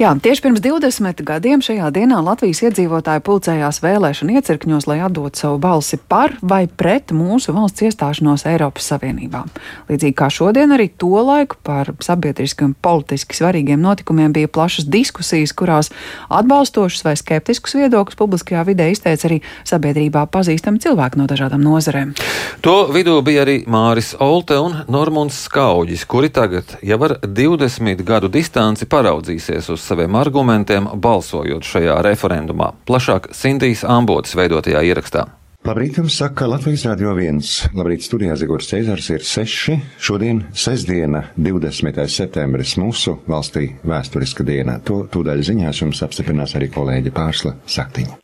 [0.00, 5.58] Jā, tieši pirms 20 gadiem šajā dienā Latvijas iedzīvotāji pulcējās vēlēšana iecirkņos, lai atdotu savu
[5.60, 9.42] balsi par vai pret mūsu valsts iestāšanos Eiropas Savienībā.
[9.90, 15.52] Līdzīgi kā šodien, arī to laiku par sabiedriski un politiski svarīgiem notikumiem bija plašas diskusijas,
[15.52, 15.92] kurās
[16.32, 22.16] atbalstošus vai skeptiskus viedokļus publiskajā vidē izteica arī sabiedrībā pazīstami cilvēki no dažādām nozarēm.
[22.64, 28.32] To vidū bija arī Māris Olte un Normunds Skauģis, kuri tagad jau ar 20 gadu
[28.32, 32.72] distanci paraudzīsies uz saviem argumentiem, balsojot šajā referendumā.
[32.88, 35.26] Plašāk Sindijas Ambotas veidotajā ierakstā.
[35.60, 37.74] Labrīt, jums saka Latvijas Rādio 1.
[37.76, 39.74] Labrīt, studijā Zigors Cēzars ir 6.
[40.00, 42.00] Šodien, sestdiena, 20.
[42.08, 44.78] septembris, mūsu valstī vēsturiska diena.
[44.88, 48.16] To tūdaļ ziņās jums apstiprinās arī kolēģi Pārsla Saktiņa.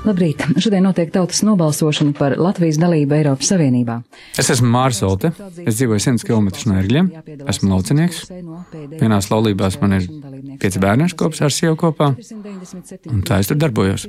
[0.00, 0.40] Labrīt!
[0.56, 3.98] Šodien notiek tautas nobalsošana par Latvijas dalību Eiropas Savienībā.
[4.40, 5.28] Es esmu Mārs Olte.
[5.68, 7.10] Es dzīvoju 100 km no Erģiem.
[7.50, 8.22] Esmu laucinieks.
[8.96, 10.08] Vienās laulībās man ir
[10.62, 12.14] pieci bērni kopš ar sievu kopā.
[13.12, 14.06] Un tā es tur darbojos.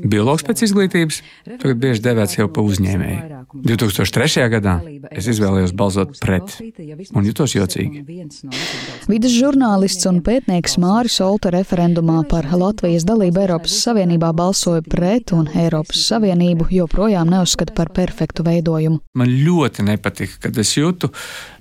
[0.00, 1.20] Biologs pēc izglītības,
[1.52, 3.45] tagad bieži devēts jau pa uzņēmēju.
[3.64, 4.48] 2003.
[4.52, 4.76] gadā
[5.10, 6.56] es izvēlējos balsot pret
[7.14, 8.02] un jutos jocīgi.
[9.06, 15.48] Vides žurnālists un pētnieks Māris Olta referendumā par Latvijas dalību Eiropas Savienībā balsoja pret un
[15.54, 19.00] Eiropas Savienību joprojām neuzskata par perfektu veidojumu.
[19.16, 21.10] Man ļoti nepatika, kad es jūtu,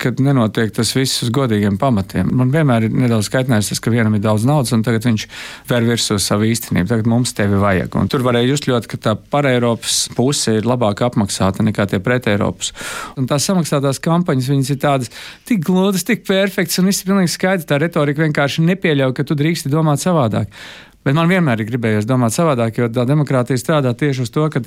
[0.01, 2.29] ka nenotiek tas viss uz godīgiem pamatiem.
[2.35, 5.27] Man vienmēr ir nedaudz kaitinājis tas, ka vienam ir daudz naudas, un tagad viņš
[5.69, 6.89] ver virsū savu īstenību.
[6.91, 7.95] Tagad mums tevi vajag.
[7.99, 12.01] Un tur varēja just ļoti, ka tā par Eiropas puse ir labāk apmaksāta nekā tie
[12.03, 12.71] pret Eiropas.
[13.19, 15.13] Un tās samaksātās kampaņas, viņas ir tādas
[15.47, 17.69] tik glūdas, tik perfektas, un viss ir pilnīgi skaidrs.
[17.69, 20.51] Tā retorika vienkārši nepieļauj, ka tu drīksti domāt savādāk.
[21.05, 24.63] Bet man vienmēr ir gribējies domāt savādāk, jo tā demokrātija strādā tieši uz to, ka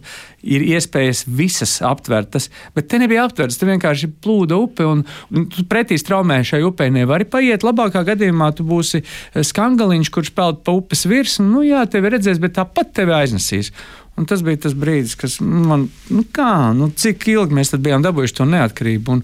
[0.47, 2.47] ir iespējas visas aptvertas,
[2.79, 3.59] bet te nebija aptvertas.
[3.59, 5.03] Te vienkārši plūda upe, un,
[5.35, 7.67] un tu pretī straumē šai upei nevari paiet.
[7.67, 9.03] Labākā gadījumā tu būsi
[9.35, 11.49] skangaliņš, kurš peld pa upes virsmu.
[11.57, 13.73] Nu, jā, tevi redzēs, bet tāpat tevi aiznesīs.
[14.19, 18.41] Un tas bija tas brīdis, kas man, nu kā, nu cik ilgi mēs bijām dabūjuši
[18.41, 19.23] to neatkarību, un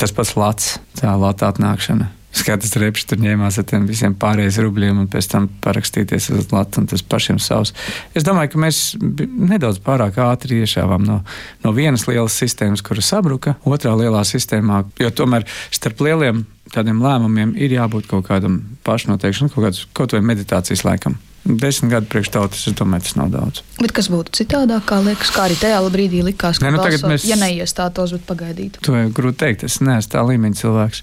[0.00, 2.10] tas pats lats, tā lata atnākšana.
[2.32, 6.80] Skatas reps tur ņēmās ar tiem visiem pārējiem rubļiem un pēc tam parakstīties uz Latviju
[6.80, 7.74] un tas pašiem savs.
[8.16, 8.78] Es domāju, ka mēs
[9.20, 11.18] nedaudz pārāk ātri iešāvām no,
[11.62, 17.52] no vienas lielas sistēmas, kura sabruka, otrā lielā sistēmā, jo tomēr starp lieliem tādiem lēmumiem
[17.60, 21.20] ir jābūt kaut kādam pašnoteikšanam, kaut, kāds, kaut vai meditācijas laikam.
[21.44, 23.62] Desmit gadu priekš tautas, es domāju, tas nav daudz.
[23.80, 27.08] Bet kas būtu citādāk, kā liekas, kā arī tajā brīdī likās, ka ne, nu, balsot,
[27.10, 27.26] mēs...
[27.26, 28.82] ja neiestātos, bet pagaidītu?
[28.86, 31.02] To jau grūti teikt, es neesmu tā līmeņa cilvēks.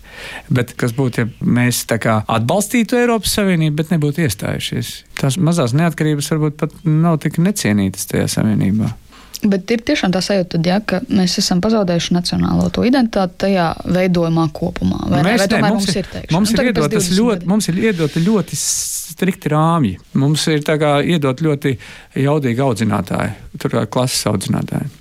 [0.55, 4.93] Bet kas būtu, ja mēs atbalstītu Eiropas Savienību, bet nebūtu iestājušies?
[5.19, 8.93] Tās mazās neatkarības varbūt pat nav tik necienītas tajā savienībā.
[9.39, 13.69] Bet ir tiešām tā sajūta, tad, ja, ka mēs esam pazaudējuši nacionālo to identitāti tajā
[13.87, 15.05] veidojumā kopumā.
[15.07, 18.59] Vai, mēs, ne, vai mums, mums ir, mums, ir iedotas ļoti, mums ir iedota ļoti
[18.59, 19.95] strikti rāmji.
[20.19, 21.73] Mums ir iedot ļoti
[22.19, 23.31] jaudīgi audzinātāji,
[23.63, 24.91] tur kā klases audzinātāji.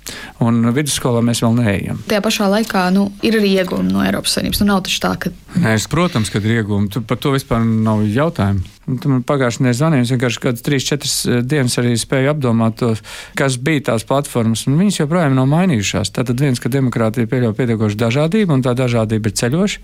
[0.45, 2.01] Un vidusskolā mēs vēl neejam.
[2.07, 4.63] Tajā pašā laikā nu, ir arī iegūmi no Eiropas Savienības.
[4.63, 5.35] Nu, nav taču tā, ka.
[5.59, 7.03] Nē, es, protams, ka ir iegūmi.
[7.07, 8.78] Par to vispār nav jautājumu.
[8.89, 12.93] Man pagājušajā nedēļā zvanīja, es vienkārši kādas 3-4 eh, dienas arī spēju apdomāt to,
[13.37, 14.65] kas bija tās platformas.
[14.69, 16.13] Viņas joprojām nav mainījušās.
[16.15, 19.83] Tātad viens, ka demokrātija pieļauj pietiekošu dažādību, un tā dažādība ir ceļoša.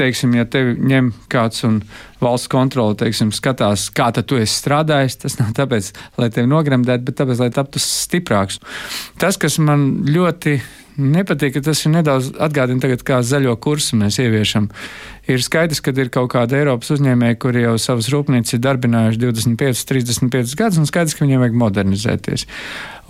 [0.00, 1.82] Teiksim, ja tevi ņem kāds un
[2.22, 7.20] valsts kontrole teiksim, skatās, kā tu esi strādājis, tas nav tāpēc, lai tevi nogremdētu, bet
[7.20, 8.62] tāpēc, lai taptu stiprāks.
[9.20, 10.56] Tas, kas man ļoti
[10.96, 14.68] nepatīk, ka tas ir nedaudz atgādina tagad, kā zaļo kursu mēs ieviešam.
[15.30, 19.84] Ir skaidrs, ka ir kaut kāda Eiropas uzņēmēja, kuri jau savas rūpnīcas ir darbinājuši 25,
[19.86, 22.44] 35 gadus, un skaidrs, ka viņiem vajag modernizēties.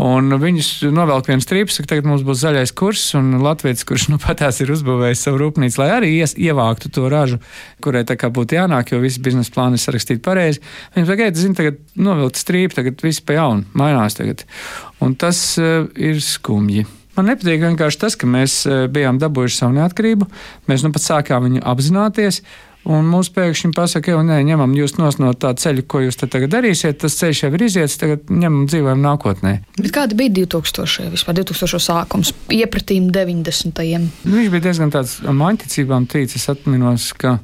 [0.02, 4.20] Un viņus novelk viens strīps, ka tagad mums būs zaļais kurs, un Latvijas, kurš nu
[4.20, 7.40] patās ir uzbūvējis savu rūpnīcu, lai arī ies, ievāktu to ražu,
[7.84, 10.60] kurai tā kā būtu jānāk, jo visi biznesa plāni ir sarakstīti pareizi.
[10.96, 14.44] Viņi saka, zini, tagad novilkt strīpu, tagad viss pa jaunu, mainās tagad.
[15.00, 16.84] Un tas uh, ir skumji.
[17.16, 20.28] Man nepatīk vienkārši tas, ka mēs eh, bijām dabūjuši savu neatkarību,
[20.70, 22.42] mēs nu pat sākām viņu apzināties.
[22.82, 26.98] Un mums pēkšņi pasaka, ka nē, ņemam jūs no tā ceļa, ko jūs tagad darīsiet.
[26.98, 29.52] Tas ceļš jau ir iziets, tagad ņemam dzīvojam nākotnē.
[29.78, 31.12] Bet kāda bija 2000.
[31.12, 31.78] vispār 2000.
[31.78, 33.84] sākums, iepratīm 90.
[34.24, 37.36] Nu, viņš bija diezgan tāds maņticībām tīcis, atminos, ka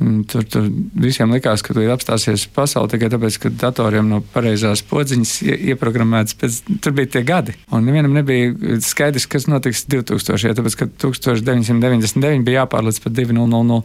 [0.00, 0.66] tur, tur
[0.98, 5.36] visiem likās, ka tur ir apstāsies pasaule tikai tāpēc, ka datoriem no pareizās podziņas
[5.74, 6.36] ieprogrammēts.
[6.40, 10.54] Pēc, tur bija tie gadi, un nevienam nebija skaidrs, kas notiks 2000.
[10.58, 13.82] tāpēc, ka 1999 bija jāpārlec par 2000.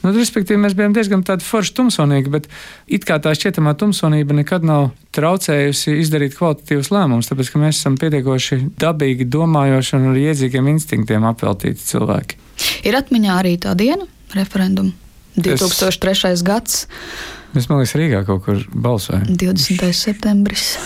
[0.00, 2.46] Nu, respektīvi, mēs bijām diezgan tādi forši tumsonīgi, bet
[2.88, 4.86] it kā tā šķietamā tumsonība nekad nav
[5.16, 11.28] traucējusi izdarīt kvalitatīvus lēmumus, tāpēc ka mēs esam pietiekoši dabīgi domājoši un ar iedzīgiem instinktiem
[11.34, 12.40] apveltīti cilvēki.
[12.88, 14.96] Ir atmiņā arī tā diena, referenduma
[15.36, 16.32] 2003.
[16.32, 16.44] Es...
[16.46, 16.84] gads.
[17.54, 19.26] Mēs, man liekas, Rīgā kaut kur balsojam.
[19.30, 19.90] 20.
[19.96, 20.76] septembris.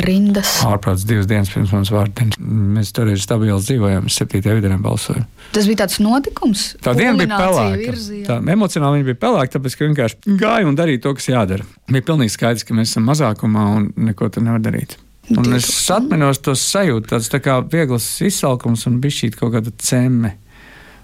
[0.00, 0.62] Rindas.
[0.64, 2.38] Ārprāts divas dienas pirms mums vārdiena.
[2.40, 4.40] Mēs toreiz stabili dzīvojām, 7.
[4.56, 5.26] vidē balsojām.
[5.52, 6.64] Tas bija tāds notikums.
[6.80, 7.96] Tā diena bija pelēka.
[8.28, 11.68] Tā emocionāli viņa bija pelēka, tāpēc, ka vienkārši gāja un darīja to, kas jādara.
[11.92, 14.96] Bija pilnīgi skaidrs, ka mēs esam mazākumā un neko tur nevar darīt.
[15.36, 19.74] Un es atminos to sajūtu, tāds tā kā viegls izsalkums un bija šī kaut kāda
[19.78, 20.38] ceme.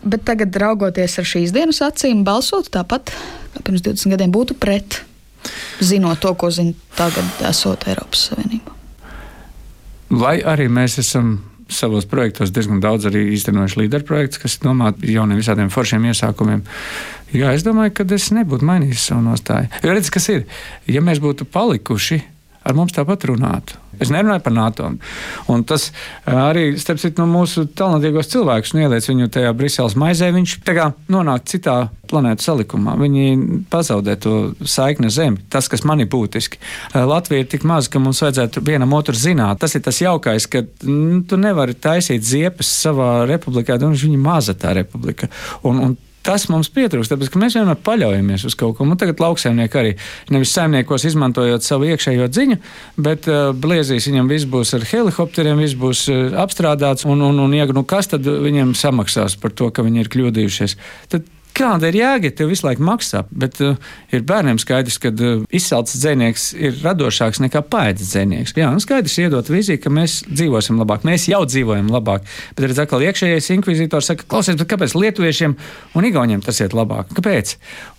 [0.03, 3.11] Bet tagad, raugoties ar šīs dienas acīm, balsot tāpat,
[3.55, 5.01] kā pirms 20 gadiem, būtu pret,
[5.83, 8.75] zinot to, ko zina tagad, esot Eiropas Savienībā.
[10.15, 11.37] Lai arī mēs esam
[11.69, 16.63] savos projektos diezgan daudz arī īstenojuši līderu projekts, kas domāti jauniem visādiem foršiem iesākumiem.
[17.37, 19.69] Jā, es domāju, ka es nebūtu mainījis savu nostāju.
[19.85, 20.47] Jo redziet, kas ir,
[20.89, 22.23] ja mēs būtu palikuši
[22.65, 23.77] ar mums tāpat runātu.
[24.01, 24.91] Es nerunāju par NATO.
[25.53, 25.91] Un tas
[26.29, 30.31] arī, starp citu, no mūsu talantīgos cilvēkus ieliec viņu tajā Briseles maizē.
[30.35, 30.59] Viņš
[31.13, 31.79] nonāk citā
[32.09, 32.97] planētas salikumā.
[33.01, 34.35] Viņi pazaudē to
[34.65, 35.43] saikni Zemi.
[35.53, 36.61] Tas, kas man ir būtiski.
[36.95, 39.61] Latvija ir tik maza, ka mums vajadzētu vienam otru zināt.
[39.63, 44.57] Tas ir tas jaukais, ka nu, tu nevari taisīt ziepes savā republikā, un viņa maza
[44.59, 45.29] tā republika.
[45.69, 48.85] Un, un Tas mums pietrūkst, tāpēc mēs vienmēr paļaujamies uz kaut ko.
[48.85, 49.95] Un tagad lauksaimnieki arī
[50.35, 52.59] nevis saimniekos izmantojot savu iekšējo dziņu,
[53.07, 57.57] bet uh, bliezīs viņam viss būs ar helikopteriem, viss būs uh, apstrādāts, un, un, un
[57.57, 60.77] ja, nu, kas tad viņiem samaksās par to, ka viņi ir kļūdījušies?
[61.15, 63.75] Tad Kāda ir jēga, tev visu laiku maksā, bet uh,
[64.15, 68.55] ir bērniem skaidrs, ka uh, izcelts dzinieks ir radošāks nekā paēdis dzinieks.
[68.59, 72.31] Jā, un skaidrs iedot vīziju, ka mēs dzīvosim labāk, mēs jau dzīvojam labāk.
[72.55, 75.59] Bet redz, atkal iekšējais inkvizītors saka, klausies, kāpēc lietuviešiem
[75.99, 77.11] un igauniem tas iet labāk?
[77.19, 77.57] Kāpēc?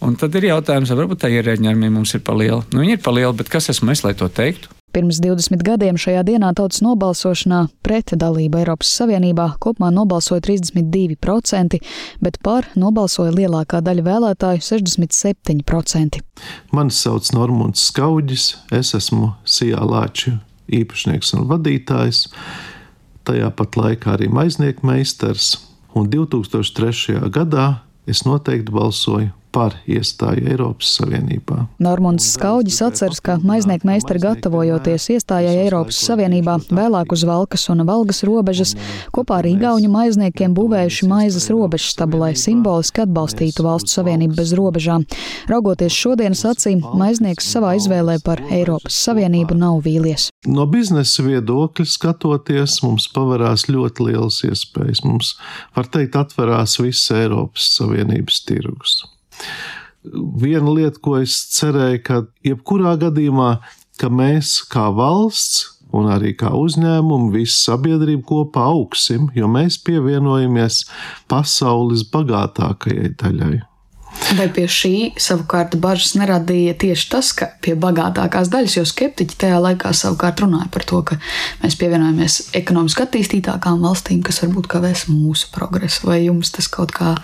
[0.07, 2.63] Un tad ir jautājums, varbūt tā ierēģinājumi mums ir pa liela.
[2.71, 4.78] Nu, viņi ir pa liela, bet kas esmu es, lai to teiktu?
[4.89, 11.77] Pirms 20 gadiem šajā dienā tautas nobalsošanā pret dalību Eiropas Savienībā kopumā nobalsoja 32%,
[12.25, 16.21] bet par nobalsoja lielākā daļa vēlētāju- 67%.
[16.73, 22.27] Mani sauc Normons Skaudis, es esmu Sijā Lāču īpašnieks un vadītājs,
[23.25, 25.57] tajā pat laikā arī maiznieku meistars,
[25.93, 27.29] un 2003.
[27.29, 31.65] gadā es noteikti balsoju par iestāju Eiropas Savienībā.
[31.81, 38.21] Normons Skaudis atceras, ka maiznieku meistari gatavojoties iestājai Eiropas Savienībā vēlāk uz Valkas un Valgas
[38.27, 38.75] robežas,
[39.15, 45.05] kopā ar Igauņu maizniekiem būvējuši maizes robežu stabu, lai simboliski atbalstītu valstu savienību bez robežām.
[45.49, 50.29] Raugoties šodienas acīm, maiznieks savā izvēlē par Eiropas Savienību nav vīlies.
[50.47, 55.03] No biznesa viedokļa skatoties, mums pavarās ļoti liels iespējas.
[55.07, 55.35] Mums,
[55.75, 58.99] var teikt, atverās viss Eiropas Savienības tirgus.
[60.39, 63.49] Viena lieta, ko es cerēju, ka jebkurā gadījumā,
[63.99, 65.65] ka mēs kā valsts
[65.95, 70.83] un arī kā uzņēmumi, visa sabiedrība kopā augsim, jo mēs pievienojamies
[71.31, 73.68] pasaules bagātākajai daļai.
[74.37, 79.57] Vai pie šī savukārt bažas neradīja tieši tas, ka pie bagātākās daļas, jo skeptiķi tajā
[79.63, 81.17] laikā savukārt runāja par to, ka
[81.63, 87.15] mēs pievienojamies ekonomiski attīstītākām valstīm, kas varbūt kavēs mūsu progresu, vai jums tas kaut kā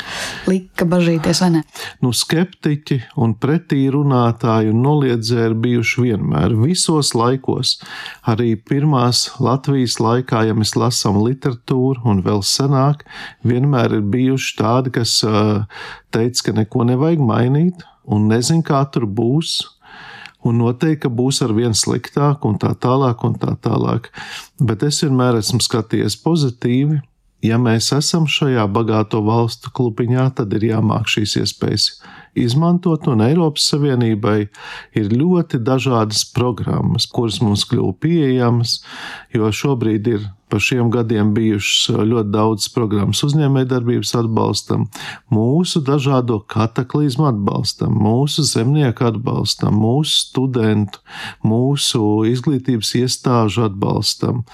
[0.50, 1.64] lika bažīties vai ne?
[2.02, 7.76] Nu, skeptiķi un pretī runātāji un noliedzēji ir bijuši vienmēr, visos laikos.
[8.26, 13.06] Arī pirmās Latvijas laikā, ja mēs lasām literatūru un vēl senāk,
[13.46, 15.20] vienmēr ir bijuši tādi, kas
[16.16, 19.62] teica, ka neko nevajag mainīt un nezin, kā tur būs.
[20.46, 24.12] Un noteikti, ka būs ar vien sliktāk, un tā tālāk, un tā tālāk.
[24.62, 27.00] Bet es vienmēr esmu skatījies pozitīvi.
[27.46, 31.90] Ja mēs esam šajā bagāto valstu klubiņā, tad ir jāmāk šīs iespējas
[32.36, 34.38] izmantot, un Eiropas Savienībai
[34.98, 38.80] ir ļoti dažādas programmas, kuras mums kļuva pieejamas,
[39.36, 44.86] jo šobrīd ir pa šiem gadiem bijušas ļoti daudz programmas uzņēmējdarbības atbalstam,
[45.34, 51.02] mūsu dažādo kataklizmu atbalstam, mūsu zemnieku atbalstam, mūsu studentu,
[51.46, 54.46] mūsu izglītības iestāžu atbalstam,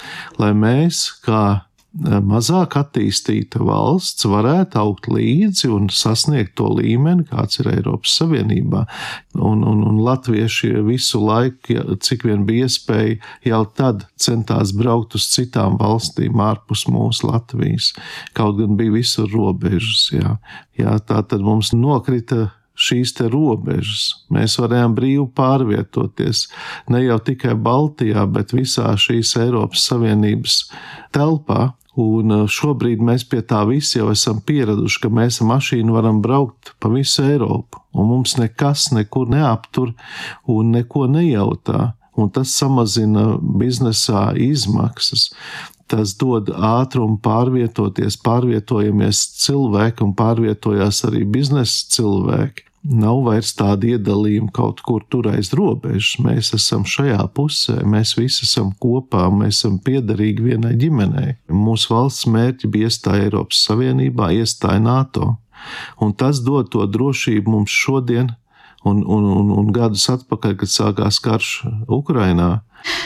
[0.41, 1.43] lai mēs kā
[1.91, 8.86] mazāk attīstīta valsts varētu augt līdzi un sasniegt to līmeni, kāds ir Eiropas Savienībā.
[9.36, 15.27] Un, un, un latvieši visu laiku, cik vien bija iespēja, jau tad centās braukt uz
[15.33, 17.91] citām valstīm ārpus mūsu Latvijas.
[18.38, 20.07] Kaut gan bija visur robežas.
[20.15, 20.38] Jā.
[20.79, 24.25] Jā, tā tad mums nokrita šīs robežas.
[24.33, 26.48] Mēs varējām brīvi pārvietoties
[26.89, 30.63] ne jau tikai Baltijā, bet visā šīs Eiropas Savienības
[31.13, 31.74] telpā.
[32.00, 36.21] Un uh, šobrīd mēs pie tā visi jau esam pieraduši, ka mēs ar mašīnu varam
[36.24, 39.91] braukt pa visu Eiropu, un mums nekas nekur neaptur
[40.48, 41.91] un neko nejautā.
[42.15, 45.31] Un tas samazina biznesā izmaksas.
[45.91, 52.71] tas dod ātrumu pārvietoties, pārvietojamies cilvēki un pārvietojās arī biznesa cilvēki.
[52.82, 56.16] Nav vairs tāda iedalījuma kaut kur tur aiz robežas.
[56.26, 61.36] Mēs esam šajā pusē, mēs visi esam kopā, mēs esam piederīgi vienai ģimenei.
[61.54, 65.36] Mūsu valsts mērķi bija iestāja Eiropas Savienībā, iestāja NATO.
[66.02, 68.32] Un tas dod to drošību mums šodien,
[68.84, 71.54] un, un, un, un gadus atpakaļ, kad sākās karš
[71.92, 72.60] Ukrainā.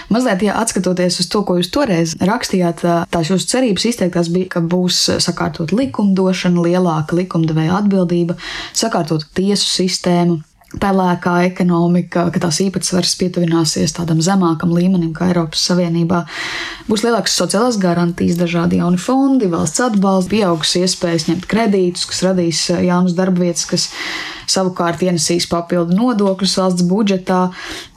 [0.07, 4.63] Mazliet, ja atskatoties uz to, ko jūs toreiz rakstījāt, tās jūsu cerības izteiktās bija, ka
[4.63, 8.37] būs sakārtot likumdošana, lielāka likumdevēja atbildība,
[8.71, 10.39] sakārtot tiesu sistēmu,
[10.81, 16.23] pelēkā ekonomika, ka tās īpatsvars pietuvināsies tādam zemākam līmenim kā Eiropas Savienībā.
[16.89, 22.61] Būs lielākas sociālās garantijas, dažādi jauni fondi, valsts atbalsts, pieaugusi iespējas ņemt kredītus, kas radīs
[22.73, 23.89] jaunas darbvietas, kas
[24.51, 27.41] savukārt ienesīs papildu nodokļus valsts budžetā.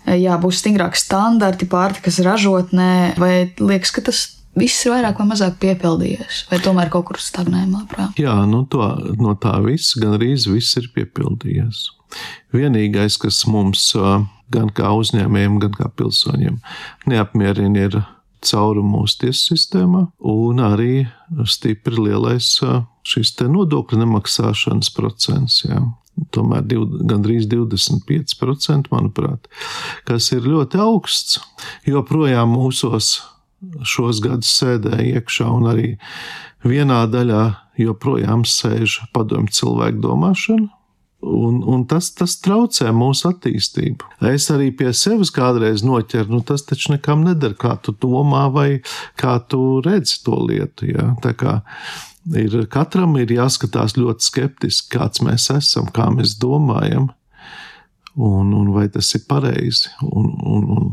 [0.08, 4.24] Jā, būs stingrāki standarti pārtikas ražotnē, vai liekas, ka tas
[4.58, 7.84] viss ir vairāk vai mazāk piepildījies, vai tomēr kaut kur stagnējumā?
[8.18, 8.88] Jā, nu to,
[9.20, 11.97] no tā viss gan arī viss ir piepildījies.
[12.54, 13.90] Vienīgais, kas mums
[14.52, 16.60] gan kā uzņēmējiem, gan kā pilsoņiem
[17.10, 18.00] neapmierina, ir
[18.44, 21.06] caurumu mūsu tiesu sistēmā, un arī
[21.50, 22.52] stipri lielais
[23.08, 25.62] šis nodokļu nemaksāšanas procents.
[25.66, 25.82] Jā.
[26.34, 29.46] Tomēr div, gandrīz 25%, manuprāt,
[30.08, 31.38] kas ir ļoti augsts.
[31.86, 33.20] Joprojām mūsos
[33.86, 35.92] šos gadus sēdēja iekšā, un arī
[36.66, 37.44] vienā daļā
[37.78, 40.68] joprojām sēž padomju cilvēku domāšana,
[41.18, 44.06] Un, un tas, tas traucē mūsu attīstību.
[44.30, 48.68] Es arī pie sevis kādreiz noķeru, nu tas taču nekam neder, kā tu domā vai
[49.18, 50.92] kā tu redzi to lietu.
[50.92, 51.08] Ja?
[51.24, 51.56] Tā kā
[52.38, 57.10] ir, katram ir jāskatās ļoti skeptiski, kāds mēs esam, kā mēs domājam.
[58.18, 59.90] Un, un vai tas ir pareizi?
[60.02, 60.86] Un, un, un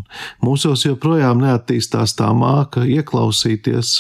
[0.45, 3.95] mūsos joprojām neattīstās tā māka ieklausīties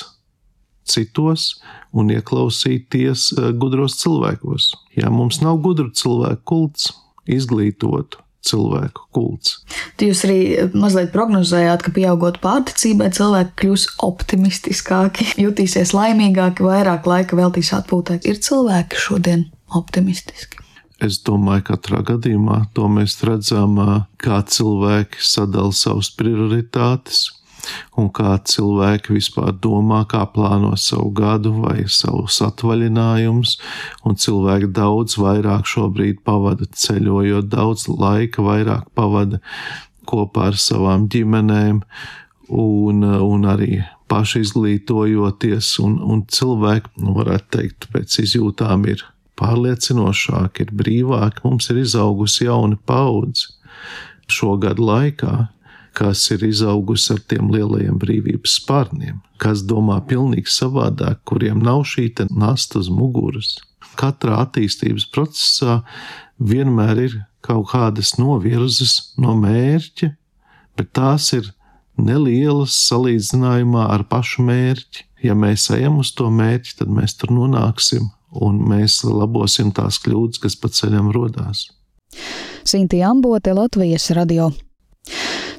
[0.85, 1.55] citos
[1.95, 4.71] un ieklausīties eh, gudros cilvēkos.
[4.99, 6.91] Ja mums nav gudru cilvēku kults,
[7.25, 9.55] izglītotu cilvēku kults.
[10.01, 10.39] Jūs arī
[10.77, 18.21] mazliet prognozējāt, ka pieaugot pārticībai, cilvēki kļūs optimistiskāki, jutīsies laimīgāki, vairāk laika veltīs atpūtai.
[18.29, 20.61] Ir cilvēki šodien optimistiski.
[21.03, 27.31] Es domāju, ka katrā gadījumā to mēs redzam, eh, kā cilvēki sadala savas prioritātes,
[27.99, 33.57] un kā cilvēki vispār domā, kā plāno savu gadu vai savus atvaļinājumus,
[34.25, 39.41] cilvēki daudz vairāk šobrīd pavada ceļojot, daudz laika vairāk pavada
[40.05, 41.81] kopā ar savām ģimenēm,
[42.53, 43.81] un, un arī
[44.11, 49.03] paši izglītojoties, un, un cilvēki, nu, varētu teikt, pēc izjūtām ir
[49.39, 53.51] pārliecinošāki, ir brīvāki, mums ir izaugusi jauna paudze
[54.31, 55.33] šo gadu laikā,
[55.95, 62.09] kas ir izaugusi ar tiem lielajiem brīvības spārniem, kas domā pilnīgi savādāk, kuriem nav šī
[62.35, 63.55] nasta uz muguras.
[63.95, 65.79] Katrā attīstības procesā
[66.39, 70.11] vienmēr ir kaut kādas novirzes no mērķa,
[70.75, 71.47] bet tās ir
[71.95, 75.05] nelielas salīdzinājumā ar pašu mērķi.
[75.23, 80.41] Ja mēs ejam uz to mērķi, tad mēs tur nonāksim un mēs labosim tās kļūdas,
[80.43, 81.69] kas pa ceļam rodās.
[82.65, 84.51] Sinti Ambote, Latvijas radio.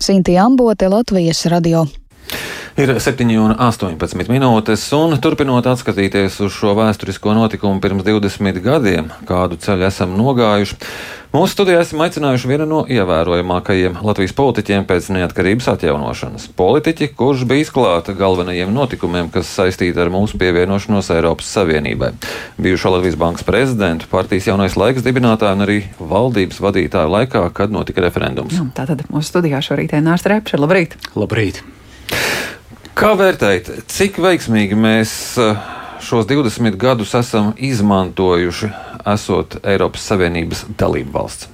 [0.03, 1.87] Sintīna Ambote, Latvijas radio.
[2.77, 9.87] Ir 7,18 minūtes, un turpinot atskatīties uz šo vēsturisko notikumu pirms 20 gadiem, kādu ceļu
[9.89, 10.77] esam nogājuši,
[11.37, 16.47] mūsu studijā esam aicinājuši vienu no ievērojamākajiem Latvijas politiķiem pēc neatkarības atjaunošanas.
[16.57, 22.15] Politiķi, kurš bija izklāta galvenajiem notikumiem, kas saistīti ar mūsu pievienošanos Eiropas Savienībai.
[22.63, 28.05] Bijušo Latvijas Bankas prezidentu, partijas jaunais laiks dibinātāju un arī valdības vadītāju laikā, kad notika
[28.07, 28.57] referendums.
[28.57, 30.61] Jā, tātad mūsu studijā šorīt ir Nārs Repše.
[30.63, 30.97] Labrīt!
[31.19, 31.61] Labrīt!
[32.97, 35.11] Kā vērtējat, cik veiksmīgi mēs
[35.43, 35.59] eh,
[36.01, 38.73] šos 20 gadus esam izmantojuši,
[39.13, 41.53] esot Eiropas Savienības dalību valsts?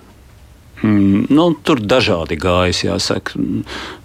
[0.83, 3.39] Mm, nu, tur dažādi gājas, jāsaka.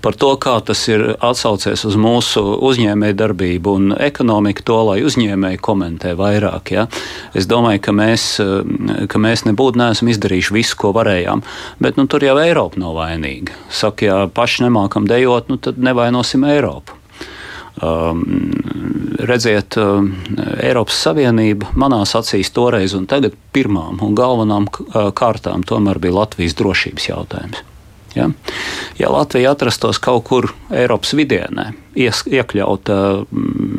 [0.01, 5.61] Par to, kā tas ir atsaucies uz mūsu uzņēmēju darbību un ekonomiku, to lai uzņēmēji
[5.65, 6.75] komentē vairāk.
[6.75, 6.85] Ja?
[7.33, 8.27] Es domāju, ka mēs,
[9.09, 11.41] ka mēs nebūtu neesam izdarījuši visu, ko varējām.
[11.81, 13.57] Bet nu, tur jau Eiropa nav vainīga.
[13.73, 16.96] Saka, ja paši nemākam dejot, nu, tad nevainosim Eiropu.
[17.77, 18.23] Um,
[19.29, 20.11] redziet, um,
[20.57, 26.57] Eiropas Savienība manās acīs toreiz un tagad pirmām un galvenām uh, kārtām tomēr bija Latvijas
[26.57, 27.61] drošības jautājums.
[28.17, 28.29] Ja,
[28.99, 32.97] ja Latvija atrastos kaut kur Eiropas vidienē, iekļauta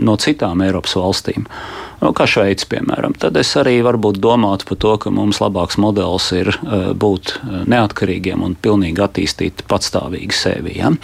[0.09, 1.47] no citām Eiropas valstīm,
[2.03, 6.31] nu, kā Šveice, piemēram, tad es arī varbūt domātu par to, ka mums labāks modelis
[6.37, 6.53] ir
[6.99, 7.39] būt
[7.71, 10.79] neatkarīgiem un pilnīgi attīstīt patstāvīgi sevi.
[10.79, 10.95] Ja?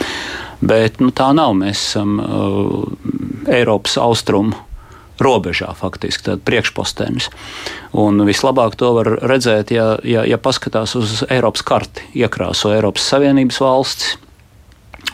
[0.65, 1.57] Bet nu, tā nav.
[1.59, 2.17] Mēs esam
[3.51, 4.57] Eiropas austrumu
[5.23, 7.31] robežā, faktiski tāds priekšpostenis.
[7.95, 13.61] Un vislabāk to var redzēt, ja, ja, ja paskatās uz Eiropas karti, iekrāso Eiropas Savienības
[13.63, 14.17] valsts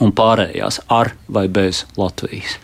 [0.00, 2.56] un pārējās ar vai bez Latvijas.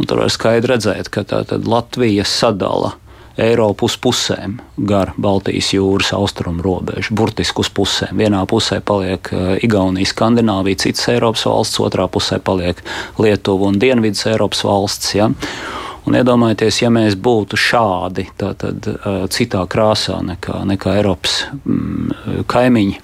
[0.00, 2.96] Un tur var skaidri redzēt, ka tā Latvija sadala
[3.40, 8.18] Eiropu uz pusēm gar Baltijas jūras austrumu robežu, burtiski uz pusēm.
[8.20, 12.82] Vienā pusē paliek uh, Igaunija, Skandināvija, citas Eiropas valsts, otrā pusē paliek
[13.16, 15.14] Lietuva un Dienvidas Eiropas valsts.
[15.16, 15.30] Ja?
[16.08, 22.98] Un iedomājieties, ja mēs būtu šādi, tad uh, citā krāsā nekā, nekā Eiropas mm, kaimiņi.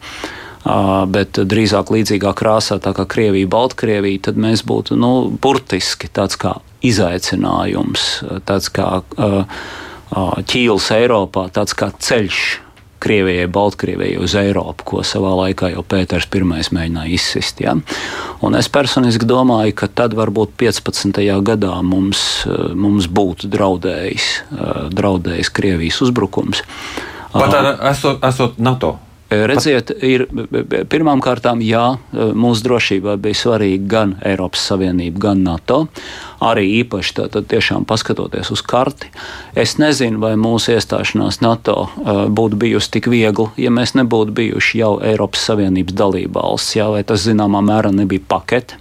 [1.09, 6.59] Bet drīzāk līdzīgā krāsā, tā kā Krievija, Baltkrievija, tad mēs būtu nu, burtiski tāds kā
[6.85, 8.09] izaicinājums,
[8.45, 8.89] tāds kā
[10.51, 12.43] ķīls Eiropā, tāds kā ceļš
[13.03, 17.61] Krievijai, Baltkrievijai uz Eiropu, ko savā laikā jau Pēters I mēģināja izsist.
[17.61, 17.77] Ja?
[18.43, 21.19] Un es personiski domāju, ka tad varbūt 15.
[21.43, 24.31] gadā mums, mums būtu draudējis,
[24.95, 26.63] draudējis Krievijas uzbrukums.
[27.33, 28.97] Pat ar, esot, esot NATO
[29.29, 30.23] Redziet, ir
[30.89, 35.83] pirmām kārtām, jā, mūsu drošībā bija svarīga gan Eiropas Savienība, gan NATO.
[36.39, 39.11] Arī īpaši tātad tiešām paskatoties uz karti.
[39.59, 41.89] Es nezinu, vai mūsu iestāšanās NATO
[42.31, 47.27] būtu bijusi tik viegli, ja mēs nebūtu bijuši jau Eiropas Savienības dalībvalsts, jā, vai tas
[47.27, 48.79] zināmā mērā nebija pakete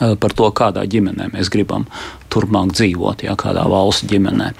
[0.00, 1.84] par to, kādā ģimenē mēs gribam
[2.32, 4.50] turpmāk dzīvot, ja kādā valsts ģimenē.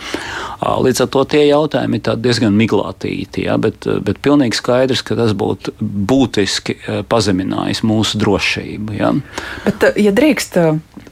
[0.84, 5.32] Līdz ar to tie jautājumi ir diezgan miglātīti, ja, bet, bet pilnīgi skaidrs, ka tas
[5.32, 6.76] būtu būtiski
[7.08, 8.98] pazeminājis mūsu drošību.
[8.98, 9.14] Ja.
[9.64, 10.60] Bet, ja drīkst,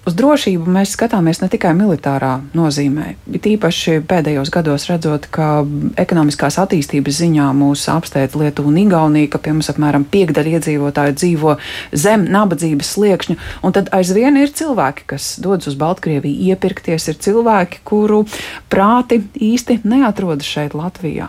[0.08, 5.62] uz drošību mēs skatāmies ne tikai militārā nozīmē, bet īpaši pēdējos gados redzot, ka
[6.00, 11.56] ekonomiskās attīstības ziņā mūs apsteidz Lietuva un Igaunija, ka pie mums apmēram piekdaļa iedzīvotāju dzīvo
[11.92, 17.82] zem nabadzības sliekšņa, un tad aizvien ir cilvēki, kas dodas uz Baltkrieviju iepirkties, ir cilvēki,
[17.88, 18.24] kuru
[18.72, 21.28] prāti īsti neatrodas šeit, Latvijā.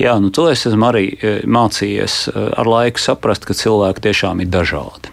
[0.00, 4.44] Jā, nu to es esmu arī e, mācījies e, ar laiku saprast, ka cilvēki tiešām
[4.44, 5.12] ir dažādi.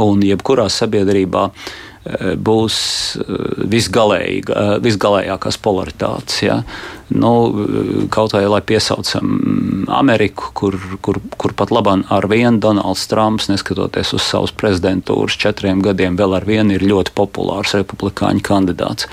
[0.00, 1.91] Un jebkurā sabiedrībā e,
[2.42, 2.76] būs
[3.70, 4.42] visgalēji,
[4.82, 6.40] visgalējākās polaritātes.
[6.42, 6.56] Ja?
[7.14, 7.30] Nu,
[8.10, 14.14] kaut vai lai piesaucam Ameriku, kur, kur, kur pat labāk ar vienu Donalds Trumps, neskatoties
[14.16, 19.06] uz savas prezidentūras četriem gadiem, vēl ar vienu ir ļoti populārs republikāņu kandidāts.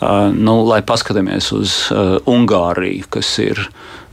[0.00, 3.66] Nu, lai paskatāmies uz Ungāriju, kas ir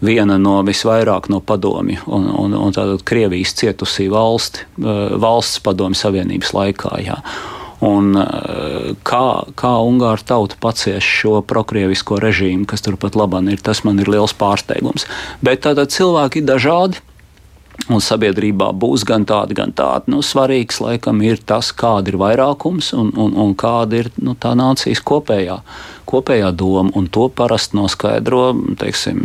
[0.03, 6.51] viena no visvairāk no padomju un, un, un tātad Krievijas cietusī valsti, valsts padomju savienības
[6.53, 6.91] laikā.
[7.07, 7.21] Jā.
[7.85, 8.15] Un,
[9.05, 14.09] kā, kā Ungāra tauta pacieš šo prokrievisko režīmu, kas turpat labāk ir, tas man ir
[14.09, 15.05] liels pārsteigums.
[15.45, 17.03] Bet tātad cilvēki ir dažādi.
[17.93, 20.09] Un sabiedrībā būs gan tādi, gan tādi.
[20.11, 24.55] Nu, svarīgs, laikam, ir tas, kāda ir vairākums un, un, un kāda ir nu, tā
[24.57, 25.59] nācijas kopējā,
[26.09, 26.89] kopējā doma.
[26.97, 28.49] Un to parasti noskaidro
[28.81, 29.21] teiksim,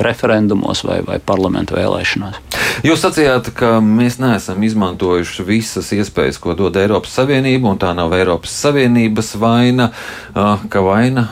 [0.00, 2.40] referendumos vai, vai parlamentu vēlēšanās.
[2.86, 8.14] Jūs sacījāt, ka mēs neesam izmantojuši visas iespējas, ko dod Eiropas Savienība, un tā nav
[8.16, 9.90] Eiropas Savienības vaina,
[10.32, 11.28] ka vaina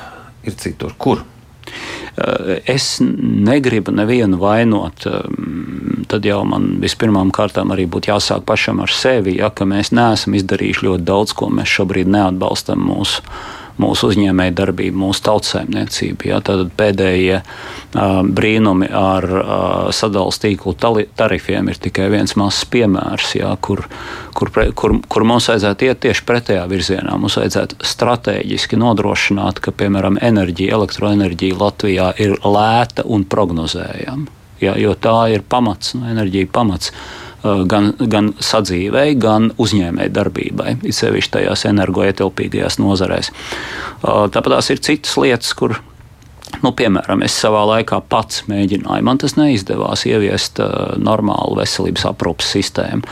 [0.46, 0.94] ir citur.
[0.98, 1.24] Kur?
[2.68, 5.06] Es negribu nevienu vainot.
[6.10, 10.86] Tad jau man vispirmām kārtām arī būtu jāsāk pašam ar sevi, ja mēs neesam izdarījuši
[10.88, 13.24] ļoti daudz, ko mēs šobrīd neatbalstam mūsu
[13.80, 16.28] mūsu uzņēmēja darbību, mūsu tautsēmniecību.
[16.30, 16.40] Ja?
[16.44, 17.40] Tad pēdējie
[18.36, 19.26] brīnumi ar
[19.96, 20.74] sadalījuma tīklu
[21.18, 23.54] tarifiem ir tikai viens mazs piemērs, ja?
[23.62, 23.84] kur,
[24.36, 27.16] kur, kur, kur mums vajadzētu iet tieši pretējā virzienā.
[27.20, 34.38] Mums vajadzētu strateģiski nodrošināt, ka, piemēram, enerģija, elektroenerģija Latvijā ir lēta un prognozējama.
[34.60, 40.78] Ja, jo tā ir pamats, no enerģija pamats Uh, gan, gan sadzīvei, gan uzņēmēji darbībai,
[40.82, 43.32] it sevišķi tajās energoietilpīgajās nozarēs.
[44.00, 45.80] Uh, tāpat ir citas lietas, kur
[46.64, 52.50] Nu, piemēram, es savā laikā pats mēģināju, man tas neizdevās ieviest uh, normālu veselības aprūpas
[52.56, 53.06] sistēmu.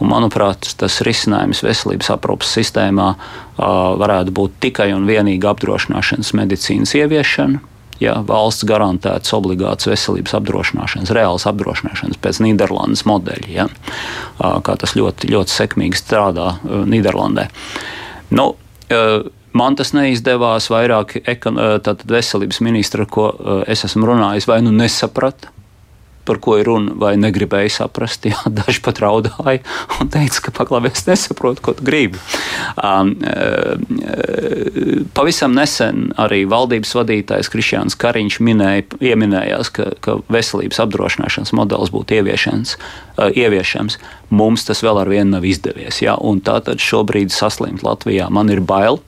[0.00, 3.62] Un, manuprāt, tas risinājums veselības aprūpas sistēmā uh,
[4.00, 7.62] varētu būt tikai un vienīgi apdrošināšanas medicīnas ieviešana,
[8.02, 13.68] ja, valsts garantētas obligātas veselības apdrošināšanas, reālas apdrošināšanas pēc Nīderlandes modeļa, ja,
[14.38, 17.50] kā tas ļoti, ļoti sekmīgi strādā Nīderlandē.
[18.36, 18.54] Nu,
[19.50, 20.68] Man tas neizdevās.
[20.70, 21.16] Vairāk
[22.06, 23.32] veselības ministra, ko
[23.66, 25.50] es esmu runājis, vai nu nesaprata,
[26.28, 28.26] par ko ir runa, vai negribēja saprast.
[28.30, 29.60] Jā, daži pat raudāja
[30.00, 32.20] un teica, ka paklāvies nesaprot, ko tu gribi.
[32.76, 33.76] Um, uh,
[35.16, 42.20] pavisam nesen arī valdības vadītājs Krišjāns Kariņš minēja, ieminējās, ka, ka veselības apdrošināšanas modelis būtu
[42.20, 42.76] ieviešams.
[43.16, 43.98] Uh, ieviešams.
[44.30, 46.02] Mums tas vēl ar vienu nav izdevies.
[46.04, 49.00] Jā, tātad šobrīd saslimt Latvijā man ir bail.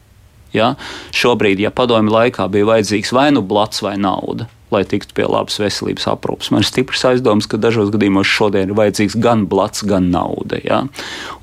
[0.53, 0.75] Ja?
[1.16, 5.61] Šobrīd, ja padomju laikā bija vajadzīgs vai nu blats vai nauda, lai tiktu pie labas
[5.62, 6.50] veselības aprūpes.
[6.54, 10.61] Man ir stiprs aizdoms, ka dažos gadījumos šodien ir vajadzīgs gan blats, gan nauda.
[10.64, 10.85] Ja?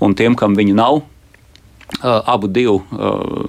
[0.03, 1.01] Un tiem, kam viņa nav,
[1.89, 3.47] Uh, abu divu, uh,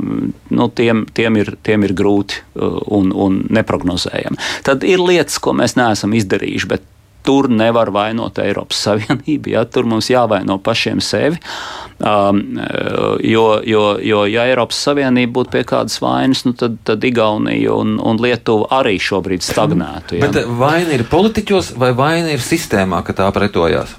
[0.49, 4.41] nu, tiem, tiem, ir, tiem ir grūti uh, un, un neparedzējami.
[4.65, 6.79] Tad ir lietas, ko mēs neesam izdarījuši,
[7.23, 9.53] tur nevar vainot Eiropas Savienību.
[9.55, 9.67] Ja?
[9.69, 11.37] Tur mums jāvaino pašiem sevi.
[11.37, 17.75] Um, jo, jo, jo, ja Eiropas Savienība būtu pie kādas vainas, nu tad, tad Igaunija
[17.77, 20.17] un, un Lietuva arī šobrīd stagnētu.
[20.17, 20.29] Ja?
[20.31, 23.97] Bet vaina ir politiķos vai vaina ir sistēmā, ka tā pretojās?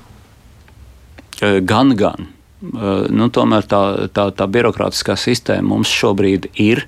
[1.41, 2.29] Gan, gan.
[2.61, 3.81] Nu, tomēr tā,
[4.13, 6.83] tā, tā birokrātiskā sistēma mums šobrīd ir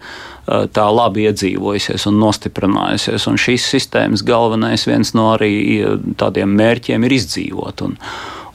[0.45, 3.26] tā labi iedzīvojusies un nostiprinājusies.
[3.32, 5.82] Un šīs sistēmas galvenais viens no arī
[6.19, 7.86] tādiem mērķiem ir izdzīvot.
[7.88, 7.97] Un,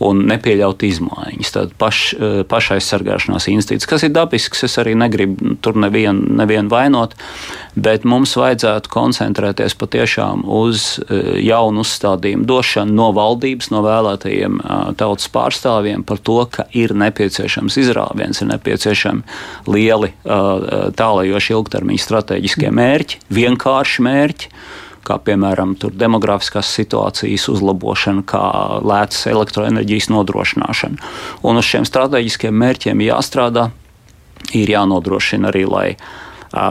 [0.05, 1.53] un nepieļaut izmaiņas.
[1.55, 7.15] Tad paš, eh, pašaizsargāšanās instinkts, kas ir dabisks, es arī negribu tur nevienu nevien vainot,
[7.75, 14.93] bet mums vajadzētu koncentrēties patiešām uz eh, jaunu uzstādījumu došanu no valdības, no vēlētajiem eh,
[14.99, 19.23] tautas pārstāvjiem par to, ka ir nepieciešams izrāviens, ir nepieciešami
[19.69, 24.51] lieli tālajoši ilgtermiņa strateģiskie mērķi, vienkārši mērķi
[25.07, 28.45] kā piemēram demografiskās situācijas uzlabošana, kā
[28.85, 31.11] lētas elektroenerģijas nodrošināšana.
[31.47, 33.69] Un uz šiem strateģiskiem mērķiem jāstrādā,
[34.57, 35.89] ir jānodrošina arī, lai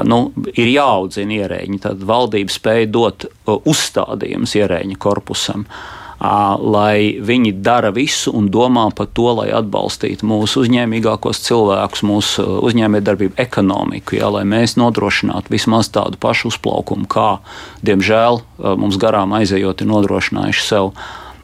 [0.10, 1.84] nu, ir jāaudzina ierēģi.
[1.84, 5.68] Tad valdība spēja dot uzstādījumus ierēģi korpusam.
[5.68, 12.46] Uh, lai viņi dara visu un domā par to, lai atbalstītu mūsu uzņēmīgākos cilvēkus, mūsu
[12.66, 17.38] uzņēmējdarbību, ekonomiku, jā, lai mēs nodrošinātu vismaz tādu pašu uzplaukumu, kā,
[17.86, 18.42] diemžēl,
[18.82, 20.94] mums garām aizejot, ir nodrošinājuši sev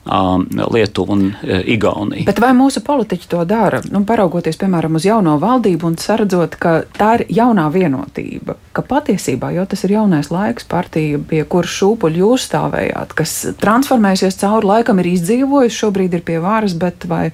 [0.04, 2.26] Um, Lietuva un e, Igaunija.
[2.28, 3.80] Bet vai mūsu politiķi to dara?
[3.88, 9.54] Nu, paraugoties, piemēram, uz jauno valdību un saredzot, ka tā ir jaunā vienotība, ka patiesībā
[9.56, 15.00] jau tas ir jaunais laiks, partija, pie kuras šūpuļu jūs stāvējāt, kas transformēsies cauri laikam,
[15.00, 17.30] ir izdzīvojusi, šobrīd ir pie varas, bet vai,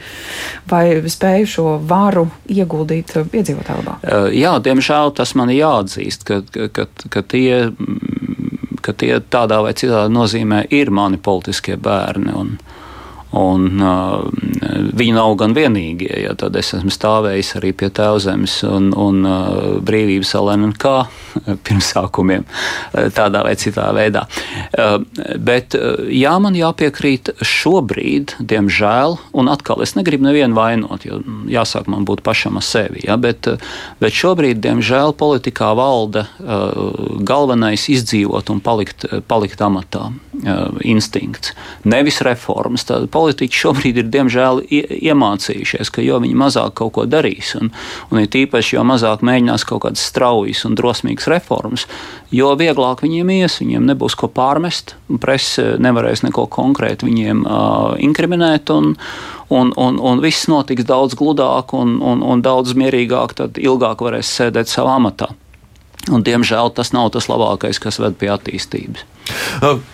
[0.70, 3.98] vai spēju šo varu ieguldīt iedzīvotāju labā?
[4.04, 7.72] Uh, jā, diemžēl tas man jāatzīst, ka, ka, ka tie
[8.82, 12.34] ka tie tādā vai citādā nozīmē ir mani politiskie bērni.
[12.36, 12.58] Un,
[13.38, 14.26] Un, uh,
[14.98, 16.10] viņi nav gan vienīgie.
[16.24, 20.94] Ja, tad es esmu stāvējis arī pie Tēvzemes un, un uh, brīvības LNK
[21.68, 24.26] pirmsākumiem, uh, tādā vai citā veidā.
[24.74, 24.98] Uh,
[25.38, 31.22] bet, uh, jā, man jāpiekrīt šobrīd, diemžēl, un atkal es negribu nevienu vainot, jo
[31.54, 33.06] jāsāk man būt pašam ar sevi.
[33.06, 33.62] Ja, bet, uh,
[34.02, 36.26] bet šobrīd, diemžēl, politikā valda
[37.26, 40.08] galvenais izdzīvot un palikt, palikt amatā
[40.86, 41.54] instinkts.
[41.84, 42.86] Nevis reformas.
[42.88, 47.72] Tad, politiķi šobrīd ir diemžēl iemācījušies, ka jo viņi mazāk kaut ko darīs, un,
[48.10, 51.86] un ir tīpaši, jo mazāk mēģinās kaut kādas straujas un drosmīgas reformas,
[52.32, 58.72] jo vieglāk viņiem ies, viņiem nebūs ko pārmest, presa nevarēs neko konkrēti viņiem uh, inkriminēt.
[58.74, 58.96] Un,
[59.50, 64.32] un, un, un viss notiks daudz gludāk un, un, un daudz mierīgāk, tad ilgāk varēs
[64.40, 65.32] sēdēt savā amatā.
[66.10, 69.04] Un, diemžēl tas nav tas labākais, kas ved pie attīstības.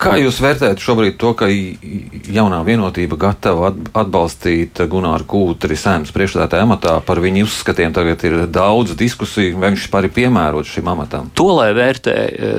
[0.01, 6.99] Kā jūs vērtējat šobrīd to, ka jaunā vienotība gatava atbalstīt Gunāru Kūtri sēmas priekšstādātāja amatā?
[7.05, 11.31] Par viņu uzskatiem tagad ir daudz diskusiju, vai viņš vispār ir piemērots šim amatam?
[11.37, 12.15] To, lai vērtē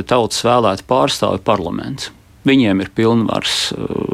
[0.09, 2.13] tautas vēlēti pārstāvi parlaments.
[2.47, 3.73] Viņiem ir pilnvars.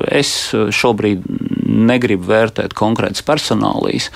[0.09, 1.27] Es šobrīd
[1.73, 4.09] negribu vērtēt konkrētas personālijas.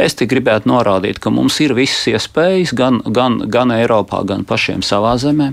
[0.00, 4.84] Es tikai gribētu norādīt, ka mums ir visas iespējas gan, gan, gan Eiropā, gan pašiem
[4.86, 5.52] savā zemē.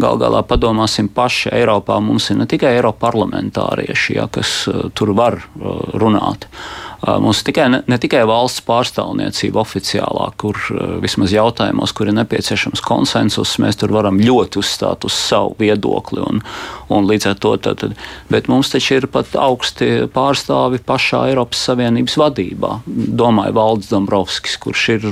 [0.00, 1.98] Gal galā padomāsim paši Eiropā.
[2.02, 6.46] Mums ir ne tikai Eiropas parlamentārieši, ja, kas uh, tur var uh, runāt.
[7.00, 10.58] Uh, mums ir tikai, ne, ne tikai valsts pārstāvniecība oficiālā, kur
[11.00, 16.20] vismaz jautājumos, kur ir nepieciešams konsensus, mēs tur varam ļoti uzstāt uz savu viedokli.
[16.20, 16.42] Un,
[16.92, 17.86] un līdz ar to, tad,
[18.32, 22.76] bet mums taču ir pat augsti pārstāvi pašā Eiropas Savienības vadībā.
[22.86, 25.10] Domāju, Valdis Dombrovskis, kurš ir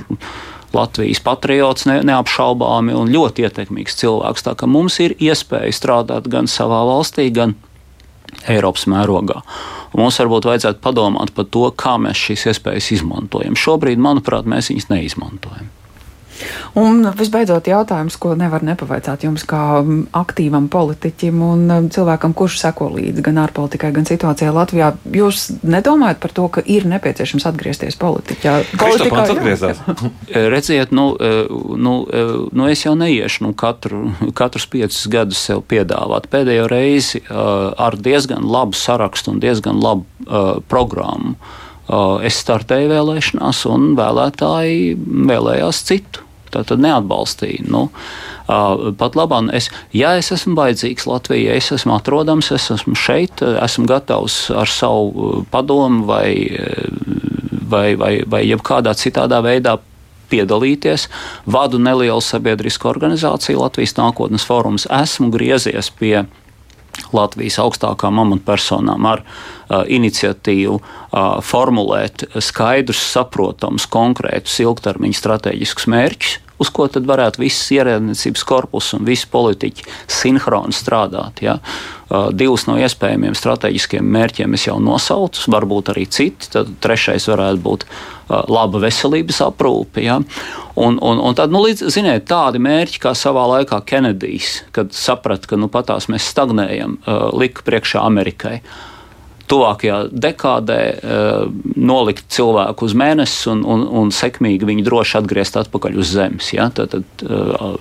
[0.77, 4.45] Latvijas patriots ne, neapšaubāmi un ļoti ietekmīgs cilvēks.
[4.45, 7.57] Tā kā mums ir iespēja strādāt gan savā valstī, gan
[8.49, 9.41] Eiropas mērogā.
[9.95, 13.57] Un mums varbūt vajadzētu padomāt par to, kā mēs šīs iespējas izmantojam.
[13.57, 15.73] Šobrīd, manuprāt, mēs viņas neizmantojam.
[16.77, 19.81] Un visbeidzot, jautājums, ko nevar nepavaicāt jums, kā
[20.17, 24.93] aktīvam politiķim un cilvēkam, kurš seko līdzi gan ārpolitikai, gan situācijai Latvijā.
[25.19, 28.59] Jūs nedomājat par to, ka ir nepieciešams atgriezties politikā?
[28.81, 29.83] Politikā atgriezās.
[30.55, 35.65] Redziet, nu, eh, nu, eh, nu, es jau neiešu nu, katru, katrus piecus gadus sev
[35.69, 36.29] piedāvāt.
[36.33, 41.37] Pēdējo reizi uh, ar diezgan labu sarakstu un diezgan labu uh, programmu.
[41.89, 44.97] Uh, es startēju vēlēšanās, un vēlētāji
[45.31, 46.28] vēlējās citu.
[46.55, 47.67] Tā tad neatbalstīja.
[47.69, 52.97] Nu, uh, pat labāk, es, ja es esmu vajadzīgs Latvijai, es esmu atrodams, es esmu
[52.99, 56.33] šeit, esmu gatavs ar savu padomu vai,
[57.69, 59.79] vai, vai, vai jebkādā citādā veidā
[60.29, 61.09] piedalīties.
[61.49, 64.87] Vadu nelielu sabiedrisku organizāciju, Latvijas nākotnes forums.
[64.93, 66.27] Esmu griezies pie
[67.15, 76.71] Latvijas augstākām amatpersonām ar uh, iniciatīvu uh, formulēt skaidrus, saprotamus, konkrētus ilgtermiņa strateģiskus mērķus, uz
[76.75, 81.43] ko tad varētu viss ierēdniecības korpus un visi politiķi sinhroni strādāt.
[81.45, 81.59] Ja?
[82.09, 86.51] Uh, divus no iespējamiem strateģiskiem mērķiem es jau nosaucu, varbūt arī citi.
[86.55, 90.05] Tad trešais varētu būt uh, laba veselības aprūpe.
[90.07, 90.19] Ja?
[90.79, 95.51] Un, un, un tad, nu, līdz, ziniet, tādi mērķi, kā savā laikā Kenedijs, kad saprata,
[95.51, 98.61] ka nu, patās mēs stagnējam, uh, lika priekšā Amerikai
[99.49, 105.99] tuvākajā dekādē uh, nolikt cilvēku uz mēnesi un, un, un sekmīgi viņu droši atgriezt atpakaļ
[106.01, 106.53] uz Zemes.
[106.55, 106.69] Ja?
[106.75, 107.81] Tad, tad, uh,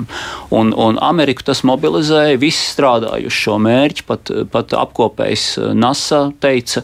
[0.56, 6.28] un, un Ameriku tas mobilizēja, visi strādāja uz šo mērķi, pat, pat apkopējs eh, NASA
[6.44, 6.84] teica,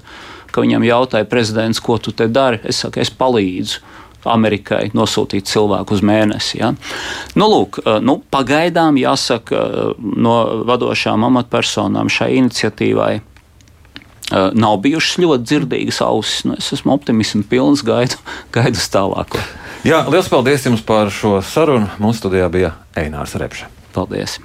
[0.54, 2.62] ka viņam jautāja prezidents, ko tu te dari.
[2.68, 3.90] Es saku, es palīdzu.
[4.24, 6.62] Amerikai nosūtīt cilvēku uz mēnesi.
[6.62, 6.70] Ja?
[7.36, 9.66] Nu, lūk, nu, pagaidām jāsaka
[10.00, 13.18] no vadošām amatpersonām šai iniciatīvai
[14.32, 16.46] nav bijušas ļoti dzirdīgas ausis.
[16.48, 18.20] Nu, es esmu optimisms pilns, gaidu,
[18.56, 19.42] gaidu tālāko.
[19.84, 21.90] Jā, liels paldies jums par šo sarunu.
[22.00, 23.68] Mūsu studijā bija Einārs Repše.
[23.96, 24.40] Paldies!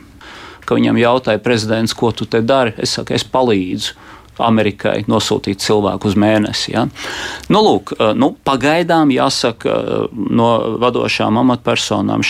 [0.69, 2.75] Ka viņam jautāja prezidents, ko tu te dari?
[2.77, 3.97] Es saku, es palīdzu.
[4.39, 6.71] Amerikai nosūtīt cilvēku uz mēnesi.
[6.71, 6.85] Ja?
[7.51, 9.73] Nu, lūk, nu, pagaidām jāsaka
[10.15, 12.23] no vadošām amatpersonām